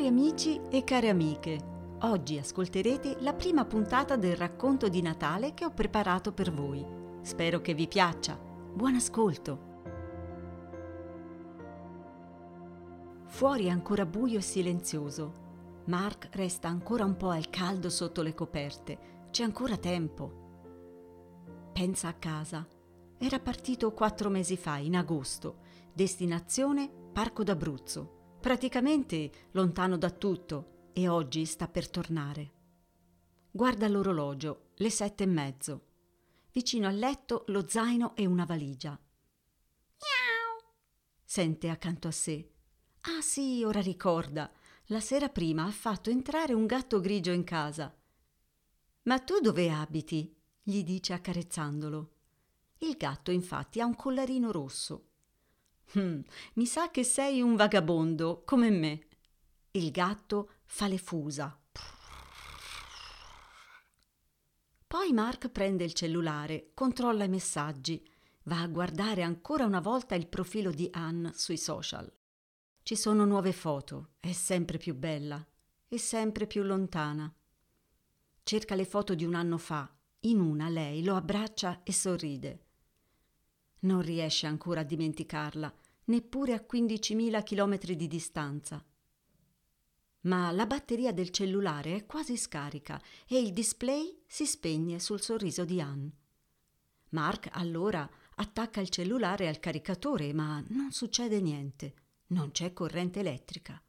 Cari 0.00 0.12
amici 0.12 0.58
e 0.70 0.82
care 0.82 1.10
amiche, 1.10 1.60
oggi 2.00 2.38
ascolterete 2.38 3.18
la 3.20 3.34
prima 3.34 3.66
puntata 3.66 4.16
del 4.16 4.34
racconto 4.34 4.88
di 4.88 5.02
Natale 5.02 5.52
che 5.52 5.66
ho 5.66 5.72
preparato 5.72 6.32
per 6.32 6.50
voi. 6.50 6.82
Spero 7.20 7.60
che 7.60 7.74
vi 7.74 7.86
piaccia. 7.86 8.34
Buon 8.34 8.94
ascolto! 8.94 9.58
Fuori 13.26 13.66
è 13.66 13.68
ancora 13.68 14.06
buio 14.06 14.38
e 14.38 14.40
silenzioso. 14.40 15.82
Mark 15.84 16.30
resta 16.32 16.68
ancora 16.68 17.04
un 17.04 17.18
po' 17.18 17.28
al 17.28 17.50
caldo 17.50 17.90
sotto 17.90 18.22
le 18.22 18.32
coperte. 18.32 19.26
C'è 19.30 19.42
ancora 19.42 19.76
tempo. 19.76 20.32
Pensa 21.74 22.08
a 22.08 22.14
casa. 22.14 22.66
Era 23.18 23.38
partito 23.38 23.92
quattro 23.92 24.30
mesi 24.30 24.56
fa, 24.56 24.78
in 24.78 24.96
agosto. 24.96 25.58
Destinazione 25.92 26.90
Parco 27.12 27.44
d'Abruzzo 27.44 28.19
praticamente 28.40 29.48
lontano 29.52 29.96
da 29.96 30.10
tutto, 30.10 30.88
e 30.92 31.08
oggi 31.08 31.44
sta 31.44 31.68
per 31.68 31.88
tornare. 31.88 32.52
Guarda 33.50 33.86
l'orologio, 33.86 34.70
le 34.76 34.90
sette 34.90 35.24
e 35.24 35.26
mezzo. 35.26 35.86
Vicino 36.52 36.88
al 36.88 36.96
letto 36.96 37.44
lo 37.48 37.68
zaino 37.68 38.16
e 38.16 38.26
una 38.26 38.44
valigia. 38.44 38.90
Miau! 38.90 40.72
Sente 41.22 41.68
accanto 41.68 42.08
a 42.08 42.12
sé. 42.12 42.50
Ah 43.02 43.20
sì, 43.20 43.62
ora 43.62 43.80
ricorda. 43.80 44.50
La 44.86 45.00
sera 45.00 45.28
prima 45.28 45.64
ha 45.64 45.70
fatto 45.70 46.10
entrare 46.10 46.52
un 46.52 46.66
gatto 46.66 46.98
grigio 46.98 47.30
in 47.30 47.44
casa. 47.44 47.94
Ma 49.02 49.18
tu 49.20 49.38
dove 49.40 49.70
abiti? 49.70 50.34
gli 50.62 50.82
dice 50.82 51.12
accarezzandolo. 51.12 52.14
Il 52.78 52.96
gatto 52.96 53.30
infatti 53.30 53.80
ha 53.80 53.86
un 53.86 53.94
collarino 53.94 54.50
rosso 54.50 55.09
Mm, 55.98 56.20
mi 56.54 56.66
sa 56.66 56.90
che 56.90 57.02
sei 57.02 57.40
un 57.40 57.56
vagabondo 57.56 58.42
come 58.44 58.70
me. 58.70 59.06
Il 59.72 59.90
gatto 59.90 60.50
fa 60.64 60.86
le 60.86 60.98
fusa. 60.98 61.58
Poi 64.86 65.12
Mark 65.12 65.50
prende 65.50 65.84
il 65.84 65.92
cellulare, 65.92 66.70
controlla 66.74 67.24
i 67.24 67.28
messaggi, 67.28 68.04
va 68.44 68.60
a 68.60 68.66
guardare 68.66 69.22
ancora 69.22 69.64
una 69.64 69.80
volta 69.80 70.14
il 70.14 70.26
profilo 70.26 70.70
di 70.72 70.88
Anne 70.92 71.32
sui 71.34 71.56
social. 71.56 72.12
Ci 72.82 72.96
sono 72.96 73.24
nuove 73.24 73.52
foto, 73.52 74.14
è 74.18 74.32
sempre 74.32 74.78
più 74.78 74.96
bella 74.96 75.44
e 75.86 75.98
sempre 75.98 76.46
più 76.46 76.62
lontana. 76.62 77.32
Cerca 78.42 78.74
le 78.74 78.84
foto 78.84 79.14
di 79.14 79.24
un 79.24 79.34
anno 79.34 79.58
fa. 79.58 79.88
In 80.24 80.40
una 80.40 80.68
lei 80.68 81.04
lo 81.04 81.14
abbraccia 81.14 81.82
e 81.84 81.92
sorride. 81.92 82.69
Non 83.80 84.02
riesce 84.02 84.46
ancora 84.46 84.80
a 84.80 84.84
dimenticarla, 84.84 85.72
neppure 86.04 86.54
a 86.54 86.64
15.000 86.68 87.42
km 87.42 87.78
di 87.94 88.08
distanza. 88.08 88.84
Ma 90.22 90.50
la 90.50 90.66
batteria 90.66 91.12
del 91.12 91.30
cellulare 91.30 91.96
è 91.96 92.06
quasi 92.06 92.36
scarica 92.36 93.00
e 93.26 93.40
il 93.40 93.52
display 93.52 94.22
si 94.26 94.44
spegne 94.44 94.98
sul 94.98 95.22
sorriso 95.22 95.64
di 95.64 95.80
Anne. 95.80 96.12
Mark 97.10 97.48
allora 97.52 98.08
attacca 98.36 98.80
il 98.80 98.90
cellulare 98.90 99.48
al 99.48 99.58
caricatore, 99.58 100.32
ma 100.32 100.62
non 100.68 100.92
succede 100.92 101.40
niente, 101.40 101.94
non 102.28 102.50
c'è 102.50 102.72
corrente 102.72 103.20
elettrica. 103.20 103.82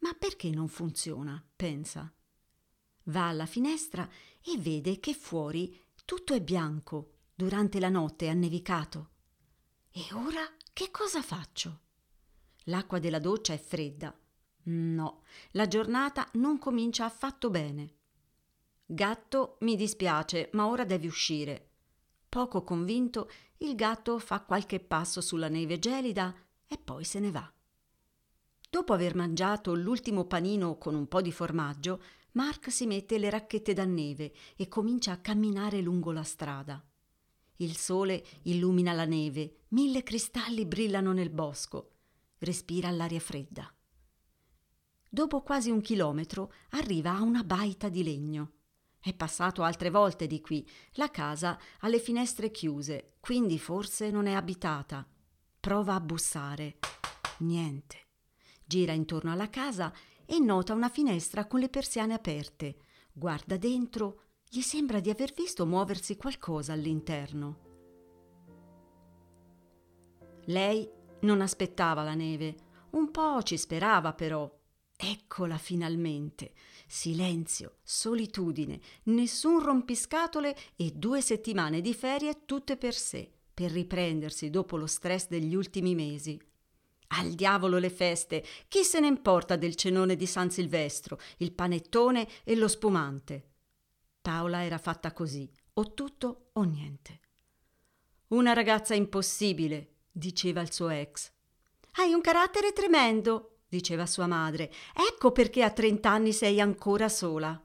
Ma 0.00 0.12
perché 0.14 0.50
non 0.50 0.68
funziona? 0.68 1.42
pensa. 1.56 2.12
Va 3.04 3.28
alla 3.28 3.46
finestra 3.46 4.08
e 4.42 4.58
vede 4.58 5.00
che 5.00 5.14
fuori 5.14 5.78
tutto 6.04 6.34
è 6.34 6.40
bianco, 6.40 7.17
durante 7.38 7.78
la 7.78 7.88
notte 7.88 8.28
ha 8.28 8.32
nevicato. 8.32 9.10
E 9.92 10.06
ora 10.12 10.40
che 10.72 10.90
cosa 10.90 11.22
faccio? 11.22 11.82
L'acqua 12.64 12.98
della 12.98 13.20
doccia 13.20 13.52
è 13.52 13.58
fredda. 13.58 14.12
No, 14.64 15.22
la 15.52 15.68
giornata 15.68 16.28
non 16.32 16.58
comincia 16.58 17.04
affatto 17.04 17.48
bene. 17.48 17.94
Gatto, 18.84 19.58
mi 19.60 19.76
dispiace, 19.76 20.50
ma 20.54 20.66
ora 20.66 20.84
devi 20.84 21.06
uscire. 21.06 21.74
Poco 22.28 22.64
convinto, 22.64 23.30
il 23.58 23.76
gatto 23.76 24.18
fa 24.18 24.40
qualche 24.40 24.80
passo 24.80 25.20
sulla 25.20 25.48
neve 25.48 25.78
gelida 25.78 26.34
e 26.66 26.76
poi 26.76 27.04
se 27.04 27.20
ne 27.20 27.30
va. 27.30 27.52
Dopo 28.68 28.92
aver 28.92 29.14
mangiato 29.14 29.76
l'ultimo 29.76 30.24
panino 30.24 30.76
con 30.76 30.96
un 30.96 31.06
po' 31.06 31.22
di 31.22 31.30
formaggio, 31.30 32.02
Mark 32.32 32.72
si 32.72 32.84
mette 32.86 33.16
le 33.16 33.30
racchette 33.30 33.74
da 33.74 33.84
neve 33.84 34.34
e 34.56 34.66
comincia 34.66 35.12
a 35.12 35.18
camminare 35.18 35.80
lungo 35.80 36.10
la 36.10 36.24
strada. 36.24 36.84
Il 37.60 37.76
sole 37.76 38.24
illumina 38.42 38.92
la 38.92 39.04
neve, 39.04 39.64
mille 39.68 40.04
cristalli 40.04 40.64
brillano 40.64 41.12
nel 41.12 41.30
bosco. 41.30 41.94
Respira 42.38 42.90
l'aria 42.90 43.18
fredda. 43.18 43.72
Dopo 45.08 45.42
quasi 45.42 45.70
un 45.70 45.80
chilometro 45.80 46.52
arriva 46.70 47.16
a 47.16 47.22
una 47.22 47.42
baita 47.42 47.88
di 47.88 48.04
legno. 48.04 48.52
È 49.00 49.12
passato 49.12 49.62
altre 49.62 49.90
volte 49.90 50.28
di 50.28 50.40
qui. 50.40 50.68
La 50.92 51.10
casa 51.10 51.58
ha 51.80 51.88
le 51.88 51.98
finestre 51.98 52.50
chiuse, 52.52 53.14
quindi 53.18 53.58
forse 53.58 54.10
non 54.10 54.26
è 54.26 54.34
abitata. 54.34 55.04
Prova 55.58 55.94
a 55.94 56.00
bussare. 56.00 56.78
Niente. 57.38 58.06
Gira 58.64 58.92
intorno 58.92 59.32
alla 59.32 59.50
casa 59.50 59.92
e 60.24 60.38
nota 60.38 60.74
una 60.74 60.88
finestra 60.88 61.46
con 61.46 61.58
le 61.58 61.68
persiane 61.68 62.14
aperte. 62.14 62.76
Guarda 63.12 63.56
dentro 63.56 64.27
gli 64.50 64.60
sembra 64.62 65.00
di 65.00 65.10
aver 65.10 65.32
visto 65.32 65.66
muoversi 65.66 66.16
qualcosa 66.16 66.72
all'interno. 66.72 67.66
Lei 70.46 70.88
non 71.20 71.42
aspettava 71.42 72.02
la 72.02 72.14
neve, 72.14 72.54
un 72.90 73.10
po' 73.10 73.42
ci 73.42 73.58
sperava 73.58 74.14
però. 74.14 74.50
Eccola 74.96 75.58
finalmente. 75.58 76.54
Silenzio, 76.86 77.76
solitudine, 77.82 78.80
nessun 79.04 79.62
rompiscatole 79.62 80.56
e 80.76 80.92
due 80.92 81.20
settimane 81.20 81.82
di 81.82 81.92
ferie 81.92 82.44
tutte 82.46 82.78
per 82.78 82.94
sé, 82.94 83.30
per 83.52 83.70
riprendersi 83.70 84.48
dopo 84.48 84.78
lo 84.78 84.86
stress 84.86 85.28
degli 85.28 85.54
ultimi 85.54 85.94
mesi. 85.94 86.40
Al 87.08 87.32
diavolo 87.32 87.78
le 87.78 87.90
feste, 87.90 88.42
chi 88.68 88.82
se 88.82 89.00
ne 89.00 89.06
importa 89.06 89.56
del 89.56 89.74
cenone 89.74 90.16
di 90.16 90.26
San 90.26 90.50
Silvestro, 90.50 91.18
il 91.38 91.52
panettone 91.52 92.26
e 92.44 92.56
lo 92.56 92.68
spumante? 92.68 93.57
Paola 94.28 94.62
era 94.62 94.76
fatta 94.76 95.14
così, 95.14 95.50
o 95.72 95.94
tutto 95.94 96.50
o 96.52 96.62
niente. 96.64 97.20
Una 98.28 98.52
ragazza 98.52 98.94
impossibile, 98.94 100.00
diceva 100.12 100.60
il 100.60 100.70
suo 100.70 100.90
ex. 100.90 101.32
Hai 101.92 102.12
un 102.12 102.20
carattere 102.20 102.74
tremendo, 102.74 103.60
diceva 103.66 104.04
sua 104.04 104.26
madre. 104.26 104.70
Ecco 104.94 105.32
perché 105.32 105.62
a 105.62 105.70
trent'anni 105.70 106.34
sei 106.34 106.60
ancora 106.60 107.08
sola. 107.08 107.58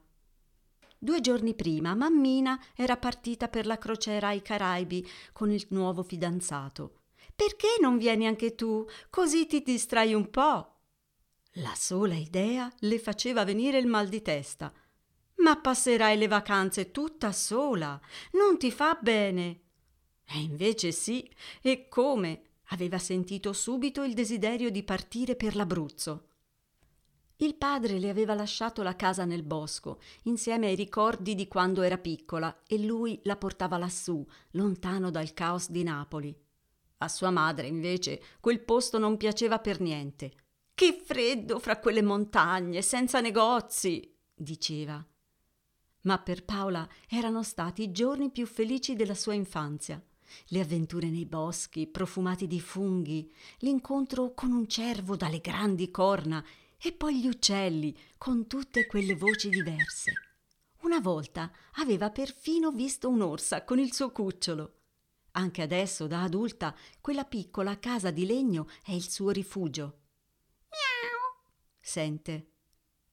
Due 0.97 1.19
giorni 1.19 1.53
prima 1.53 1.95
mammina 1.95 2.57
era 2.77 2.95
partita 2.95 3.49
per 3.49 3.65
la 3.65 3.77
crociera 3.77 4.29
ai 4.29 4.41
Caraibi 4.41 5.05
con 5.33 5.51
il 5.51 5.65
nuovo 5.71 6.01
fidanzato. 6.01 7.01
Perché 7.35 7.75
non 7.81 7.97
vieni 7.97 8.25
anche 8.25 8.55
tu? 8.55 8.87
Così 9.09 9.47
ti 9.47 9.63
distrai 9.63 10.13
un 10.13 10.29
po'. 10.29 10.75
La 11.57 11.73
sola 11.75 12.15
idea 12.15 12.71
le 12.79 12.99
faceva 12.99 13.43
venire 13.43 13.79
il 13.79 13.85
mal 13.85 14.07
di 14.07 14.21
testa. 14.21 14.73
Ma 15.43 15.57
passerai 15.57 16.17
le 16.17 16.27
vacanze 16.27 16.91
tutta 16.91 17.33
sola. 17.33 17.99
Non 18.31 18.57
ti 18.57 18.71
fa 18.71 18.97
bene. 18.99 19.59
E 20.25 20.39
invece 20.39 20.93
sì, 20.93 21.29
e 21.61 21.89
come? 21.89 22.43
Aveva 22.67 22.97
sentito 22.97 23.51
subito 23.51 24.03
il 24.03 24.13
desiderio 24.13 24.71
di 24.71 24.83
partire 24.83 25.35
per 25.35 25.57
l'Abruzzo. 25.57 26.29
Il 27.37 27.55
padre 27.55 27.99
le 27.99 28.09
aveva 28.09 28.35
lasciato 28.35 28.83
la 28.83 28.95
casa 28.95 29.25
nel 29.25 29.43
bosco, 29.43 29.99
insieme 30.23 30.67
ai 30.67 30.75
ricordi 30.75 31.35
di 31.35 31.49
quando 31.49 31.81
era 31.81 31.97
piccola, 31.97 32.61
e 32.65 32.79
lui 32.79 33.19
la 33.23 33.35
portava 33.35 33.77
lassù, 33.77 34.25
lontano 34.51 35.11
dal 35.11 35.33
caos 35.33 35.69
di 35.69 35.83
Napoli. 35.83 36.33
A 36.99 37.07
sua 37.09 37.31
madre, 37.31 37.67
invece, 37.67 38.21
quel 38.39 38.61
posto 38.61 38.97
non 38.97 39.17
piaceva 39.17 39.59
per 39.59 39.81
niente. 39.81 40.31
Che 40.73 41.01
freddo 41.05 41.59
fra 41.59 41.79
quelle 41.79 42.01
montagne, 42.01 42.81
senza 42.81 43.19
negozi, 43.19 44.09
diceva 44.33 45.05
ma 46.03 46.19
per 46.19 46.43
Paola 46.43 46.87
erano 47.07 47.43
stati 47.43 47.83
i 47.83 47.91
giorni 47.91 48.31
più 48.31 48.45
felici 48.45 48.95
della 48.95 49.15
sua 49.15 49.33
infanzia. 49.33 50.01
Le 50.47 50.59
avventure 50.59 51.09
nei 51.09 51.25
boschi, 51.25 51.87
profumati 51.87 52.47
di 52.47 52.59
funghi, 52.59 53.31
l'incontro 53.59 54.33
con 54.33 54.51
un 54.51 54.67
cervo 54.67 55.15
dalle 55.15 55.39
grandi 55.39 55.91
corna 55.91 56.43
e 56.81 56.91
poi 56.91 57.19
gli 57.19 57.27
uccelli 57.27 57.95
con 58.17 58.47
tutte 58.47 58.87
quelle 58.87 59.15
voci 59.15 59.49
diverse. 59.49 60.13
Una 60.81 60.99
volta 60.99 61.51
aveva 61.75 62.09
perfino 62.09 62.71
visto 62.71 63.09
un'orsa 63.09 63.63
con 63.63 63.79
il 63.79 63.93
suo 63.93 64.11
cucciolo. 64.11 64.79
Anche 65.35 65.61
adesso, 65.61 66.07
da 66.07 66.23
adulta, 66.23 66.75
quella 66.99 67.23
piccola 67.23 67.79
casa 67.79 68.11
di 68.11 68.25
legno 68.25 68.67
è 68.83 68.91
il 68.91 69.09
suo 69.09 69.29
rifugio. 69.29 70.01
Miau! 70.69 71.45
Sente. 71.79 72.49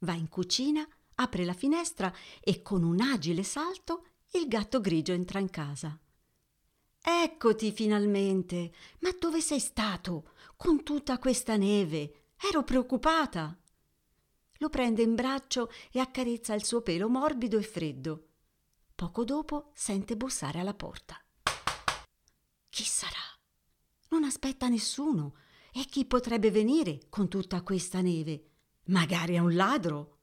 Va 0.00 0.14
in 0.14 0.28
cucina 0.28 0.86
apre 1.20 1.44
la 1.44 1.52
finestra 1.52 2.12
e 2.40 2.62
con 2.62 2.82
un 2.82 3.00
agile 3.00 3.42
salto 3.42 4.06
il 4.32 4.46
gatto 4.46 4.80
grigio 4.80 5.12
entra 5.12 5.38
in 5.38 5.50
casa. 5.50 5.98
Eccoti 7.02 7.72
finalmente. 7.72 8.72
Ma 9.00 9.10
dove 9.18 9.40
sei 9.40 9.58
stato? 9.58 10.32
Con 10.56 10.82
tutta 10.82 11.18
questa 11.18 11.56
neve. 11.56 12.32
Ero 12.36 12.62
preoccupata. 12.62 13.56
lo 14.58 14.68
prende 14.68 15.00
in 15.00 15.14
braccio 15.14 15.70
e 15.90 16.00
accarezza 16.00 16.52
il 16.52 16.64
suo 16.64 16.82
pelo 16.82 17.08
morbido 17.08 17.56
e 17.56 17.62
freddo. 17.62 18.28
Poco 18.94 19.24
dopo 19.24 19.70
sente 19.74 20.16
bussare 20.16 20.60
alla 20.60 20.74
porta. 20.74 21.18
Chi 22.68 22.84
sarà? 22.84 23.16
Non 24.10 24.24
aspetta 24.24 24.68
nessuno. 24.68 25.36
E 25.72 25.86
chi 25.86 26.04
potrebbe 26.04 26.50
venire 26.50 27.06
con 27.08 27.28
tutta 27.28 27.62
questa 27.62 28.02
neve? 28.02 28.50
Magari 28.86 29.34
è 29.34 29.38
un 29.38 29.54
ladro. 29.54 30.19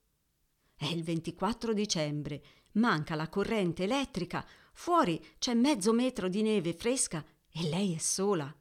È 0.79 0.85
il 0.85 1.03
24 1.03 1.73
dicembre, 1.73 2.43
manca 2.73 3.15
la 3.15 3.29
corrente 3.29 3.85
elettrica, 3.85 4.45
fuori 4.73 5.19
c'è 5.39 5.55
mezzo 5.55 5.91
metro 5.91 6.29
di 6.29 6.43
neve 6.43 6.73
fresca 6.73 7.25
e 7.49 7.63
lei 7.63 7.95
è 7.95 7.97
sola. 7.97 8.55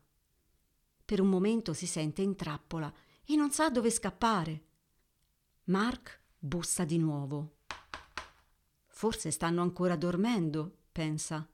Per 1.04 1.20
un 1.20 1.28
momento 1.28 1.74
si 1.74 1.86
sente 1.86 2.22
in 2.22 2.34
trappola 2.34 2.90
e 3.22 3.36
non 3.36 3.50
sa 3.50 3.68
dove 3.68 3.90
scappare. 3.90 4.64
Mark 5.64 6.22
bussa 6.38 6.84
di 6.84 6.96
nuovo. 6.96 7.58
Forse 8.86 9.30
stanno 9.30 9.60
ancora 9.60 9.94
dormendo, 9.94 10.84
pensa. 10.90 11.46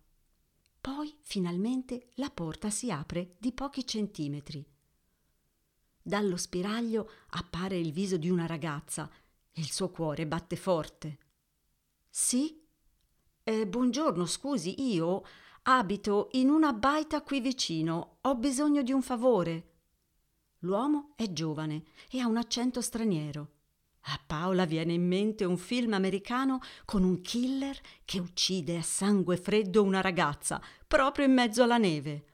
Poi 0.81 1.13
finalmente 1.23 2.11
la 2.15 2.31
porta 2.31 2.71
si 2.71 2.89
apre 2.93 3.35
di 3.39 3.51
pochi 3.53 3.85
centimetri. 3.85 4.65
Dallo 6.01 6.37
spiraglio 6.37 7.11
appare 7.31 7.79
il 7.79 7.91
viso 7.93 8.17
di 8.17 8.31
una 8.31 8.47
ragazza 8.47 9.11
il 9.55 9.71
suo 9.71 9.91
cuore 9.91 10.27
batte 10.27 10.57
forte. 10.57 11.19
Sì? 12.09 12.61
Eh, 13.45 13.67
buongiorno, 13.67 14.25
scusi, 14.27 14.93
io 14.93 15.25
abito 15.63 16.29
in 16.33 16.49
una 16.49 16.73
baita 16.73 17.23
qui 17.23 17.41
vicino. 17.41 18.19
Ho 18.23 18.35
bisogno 18.37 18.83
di 18.83 18.93
un 18.93 19.03
favore. 19.03 19.69
L'uomo 20.61 21.13
è 21.17 21.33
giovane 21.33 21.83
e 22.11 22.21
ha 22.21 22.27
un 22.27 22.37
accento 22.37 22.81
straniero. 22.81 23.51
A 24.07 24.21
Paola 24.25 24.65
viene 24.65 24.93
in 24.93 25.07
mente 25.07 25.45
un 25.45 25.57
film 25.57 25.93
americano 25.93 26.61
con 26.85 27.05
un 27.05 27.21
killer 27.21 27.79
che 28.05 28.19
uccide 28.19 28.79
a 28.79 28.83
sangue 28.83 29.37
freddo 29.37 29.83
una 29.83 30.01
ragazza 30.01 30.61
proprio 30.89 31.27
in 31.27 31.33
mezzo 31.33 31.63
alla 31.63 31.79
neve. 31.79 32.25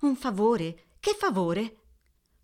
Un 0.00 0.14
favore? 0.14 0.96
Che 1.00 1.14
favore? 1.18 1.78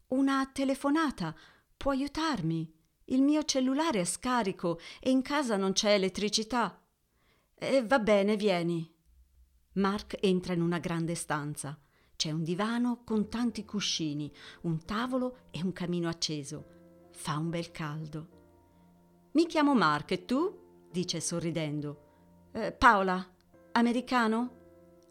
Una 0.09 0.49
telefonata. 0.53 1.35
Può 1.77 1.93
aiutarmi? 1.93 2.80
Il 3.11 3.23
mio 3.23 3.43
cellulare 3.45 4.01
è 4.01 4.05
scarico 4.05 4.79
e 5.01 5.11
in 5.11 5.23
casa 5.23 5.57
non 5.57 5.73
c'è 5.73 5.95
elettricità. 5.95 6.81
Eh, 7.55 7.85
va 7.85 7.99
bene, 7.99 8.37
vieni. 8.37 8.89
Mark 9.75 10.17
entra 10.21 10.53
in 10.53 10.63
una 10.63 10.79
grande 10.79 11.17
stanza. 11.17 11.77
C'è 12.15 12.31
un 12.31 12.45
divano 12.45 13.03
con 13.05 13.29
tanti 13.29 13.65
cuscini, 13.65 14.33
un 14.63 14.85
tavolo 14.85 15.39
e 15.51 15.61
un 15.63 15.73
camino 15.73 16.09
acceso. 16.09 16.67
Fa 17.11 17.37
un 17.37 17.51
bel 17.51 17.73
caldo. 17.73 18.29
Mi 19.33 19.47
chiamo 19.47 19.75
Mark 19.75 20.13
e 20.13 20.25
tu? 20.25 20.89
dice 20.93 21.21
sorridendo. 21.21 22.49
Eh, 22.53 22.71
Paola, 22.71 23.29
americano? 23.73 24.59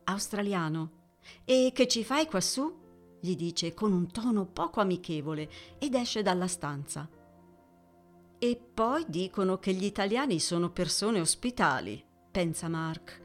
Australiano. 0.06 1.18
E 1.44 1.72
che 1.74 1.88
ci 1.88 2.06
fai 2.06 2.28
quassù? 2.28 2.78
gli 3.22 3.36
dice 3.36 3.74
con 3.74 3.92
un 3.92 4.10
tono 4.10 4.46
poco 4.46 4.80
amichevole 4.80 5.50
ed 5.78 5.96
esce 5.96 6.22
dalla 6.22 6.48
stanza. 6.48 7.19
E 8.42 8.58
poi 8.74 9.04
dicono 9.06 9.58
che 9.58 9.74
gli 9.74 9.84
italiani 9.84 10.40
sono 10.40 10.70
persone 10.70 11.20
ospitali, 11.20 12.02
pensa 12.32 12.70
Mark. 12.70 13.22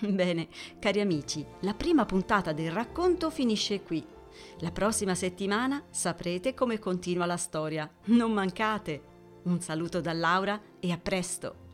Bene, 0.00 0.48
cari 0.78 1.00
amici, 1.00 1.44
la 1.60 1.74
prima 1.74 2.06
puntata 2.06 2.54
del 2.54 2.72
racconto 2.72 3.28
finisce 3.28 3.82
qui. 3.82 4.02
La 4.60 4.70
prossima 4.70 5.14
settimana 5.14 5.84
saprete 5.90 6.54
come 6.54 6.78
continua 6.78 7.26
la 7.26 7.36
storia. 7.36 7.90
Non 8.04 8.32
mancate! 8.32 9.02
Un 9.42 9.60
saluto 9.60 10.00
da 10.00 10.14
Laura 10.14 10.58
e 10.80 10.90
a 10.90 10.96
presto! 10.96 11.67